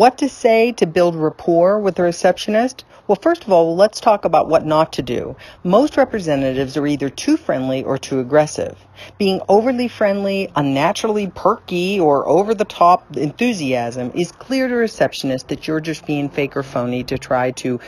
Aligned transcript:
what 0.00 0.16
to 0.16 0.30
say 0.30 0.72
to 0.72 0.86
build 0.86 1.14
rapport 1.14 1.78
with 1.78 1.98
a 1.98 2.02
receptionist? 2.02 2.86
Well, 3.10 3.18
first 3.20 3.42
of 3.42 3.50
all, 3.50 3.74
let's 3.74 3.98
talk 3.98 4.24
about 4.24 4.48
what 4.48 4.64
not 4.64 4.92
to 4.92 5.02
do. 5.02 5.34
Most 5.64 5.96
representatives 5.96 6.76
are 6.76 6.86
either 6.86 7.10
too 7.10 7.36
friendly 7.36 7.82
or 7.82 7.98
too 7.98 8.20
aggressive. 8.20 8.78
Being 9.18 9.40
overly 9.48 9.88
friendly, 9.88 10.48
unnaturally 10.54 11.26
perky, 11.26 11.98
or 11.98 12.28
over 12.28 12.54
the 12.54 12.64
top 12.64 13.16
enthusiasm 13.16 14.12
is 14.14 14.30
clear 14.30 14.68
to 14.68 14.74
receptionists 14.74 15.48
that 15.48 15.66
you're 15.66 15.80
just 15.80 16.06
being 16.06 16.28
fake 16.28 16.56
or 16.56 16.62
phony 16.62 17.02
to 17.04 17.18
try 17.18 17.50
to 17.52 17.80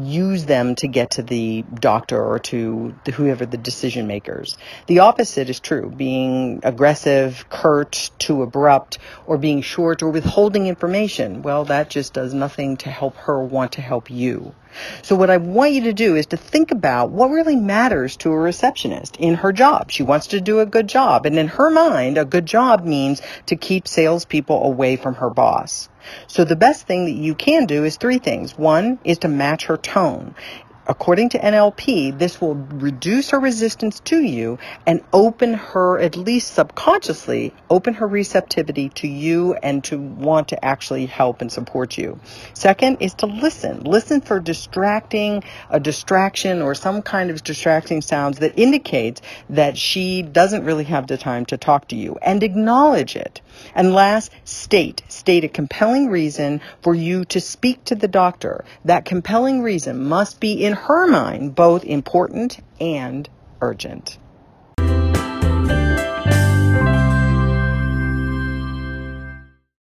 use 0.00 0.46
them 0.46 0.74
to 0.76 0.88
get 0.88 1.10
to 1.10 1.22
the 1.22 1.62
doctor 1.74 2.18
or 2.18 2.38
to 2.38 2.94
whoever 3.12 3.44
the 3.44 3.58
decision 3.58 4.06
makers. 4.06 4.56
The 4.86 5.00
opposite 5.00 5.50
is 5.50 5.60
true. 5.60 5.92
Being 5.94 6.60
aggressive, 6.62 7.44
curt, 7.50 8.10
too 8.18 8.40
abrupt, 8.40 8.96
or 9.26 9.36
being 9.36 9.60
short 9.60 10.02
or 10.02 10.08
withholding 10.08 10.68
information, 10.68 11.42
well, 11.42 11.66
that 11.66 11.90
just 11.90 12.14
does 12.14 12.32
nothing 12.32 12.78
to 12.78 12.90
help 12.90 13.16
her 13.16 13.44
want 13.44 13.72
to 13.72 13.82
help 13.82 14.10
you. 14.10 14.54
So 15.02 15.16
what 15.16 15.30
I 15.30 15.36
want 15.36 15.72
you 15.72 15.82
to 15.82 15.92
do 15.92 16.16
is 16.16 16.26
to 16.26 16.36
think 16.36 16.70
about 16.70 17.10
what 17.10 17.30
really 17.30 17.56
matters 17.56 18.16
to 18.18 18.30
a 18.30 18.38
receptionist 18.38 19.16
in 19.16 19.34
her 19.34 19.52
job. 19.52 19.90
She 19.90 20.02
wants 20.02 20.28
to 20.28 20.40
do 20.40 20.60
a 20.60 20.66
good 20.66 20.88
job. 20.88 21.26
And 21.26 21.38
in 21.38 21.48
her 21.48 21.70
mind, 21.70 22.18
a 22.18 22.24
good 22.24 22.46
job 22.46 22.84
means 22.84 23.20
to 23.46 23.56
keep 23.56 23.88
salespeople 23.88 24.64
away 24.64 24.96
from 24.96 25.14
her 25.16 25.30
boss. 25.30 25.88
So 26.26 26.44
the 26.44 26.56
best 26.56 26.86
thing 26.86 27.04
that 27.06 27.12
you 27.12 27.34
can 27.34 27.66
do 27.66 27.84
is 27.84 27.96
three 27.96 28.18
things. 28.18 28.56
One 28.56 28.98
is 29.04 29.18
to 29.18 29.28
match 29.28 29.66
her 29.66 29.76
tone. 29.76 30.34
According 30.90 31.28
to 31.30 31.38
NLP, 31.38 32.18
this 32.18 32.40
will 32.40 32.56
reduce 32.56 33.30
her 33.30 33.38
resistance 33.38 34.00
to 34.00 34.20
you 34.20 34.58
and 34.88 35.00
open 35.12 35.54
her, 35.54 36.00
at 36.00 36.16
least 36.16 36.52
subconsciously, 36.52 37.54
open 37.70 37.94
her 37.94 38.08
receptivity 38.08 38.88
to 38.96 39.06
you 39.06 39.54
and 39.62 39.84
to 39.84 40.00
want 40.00 40.48
to 40.48 40.64
actually 40.64 41.06
help 41.06 41.42
and 41.42 41.52
support 41.52 41.96
you. 41.96 42.18
Second 42.54 42.96
is 42.98 43.14
to 43.14 43.26
listen. 43.26 43.84
Listen 43.84 44.20
for 44.20 44.40
distracting, 44.40 45.44
a 45.70 45.78
distraction 45.78 46.60
or 46.60 46.74
some 46.74 47.02
kind 47.02 47.30
of 47.30 47.44
distracting 47.44 48.02
sounds 48.02 48.40
that 48.40 48.58
indicates 48.58 49.22
that 49.48 49.78
she 49.78 50.22
doesn't 50.22 50.64
really 50.64 50.84
have 50.84 51.06
the 51.06 51.16
time 51.16 51.46
to 51.46 51.56
talk 51.56 51.86
to 51.86 51.96
you 51.96 52.18
and 52.20 52.42
acknowledge 52.42 53.14
it. 53.14 53.40
And 53.76 53.94
last, 53.94 54.32
state. 54.42 55.02
State 55.08 55.44
a 55.44 55.48
compelling 55.48 56.08
reason 56.08 56.60
for 56.82 56.96
you 56.96 57.24
to 57.26 57.40
speak 57.40 57.84
to 57.84 57.94
the 57.94 58.08
doctor. 58.08 58.64
That 58.84 59.04
compelling 59.04 59.62
reason 59.62 60.04
must 60.08 60.40
be 60.40 60.64
in 60.64 60.79
her 60.80 61.06
mind 61.06 61.54
both 61.54 61.84
important 61.84 62.58
and 62.80 63.28
urgent. 63.60 64.18